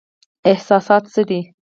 احساسات 0.51 1.03
څه 1.13 1.21
دي؟ 1.29 1.39